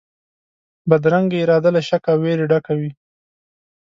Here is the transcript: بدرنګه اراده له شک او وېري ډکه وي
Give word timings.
بدرنګه 0.89 1.37
اراده 1.41 1.69
له 1.75 1.81
شک 1.89 2.03
او 2.11 2.17
وېري 2.23 2.45
ډکه 2.51 2.73
وي 2.79 2.91